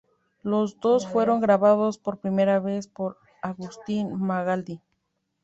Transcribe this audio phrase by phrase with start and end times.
[0.41, 4.81] Los dos fueron grabados por primera vez por Agustín Magaldi.